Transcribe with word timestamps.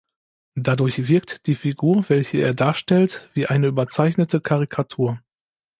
Dadurch 0.55 1.07
wirkt 1.07 1.45
die 1.45 1.53
Figur, 1.53 2.03
welche 2.09 2.39
er 2.39 2.55
darstellt, 2.55 3.29
wie 3.35 3.45
eine 3.45 3.67
überzeichnete 3.67 4.41
Karikatur. 4.41 5.21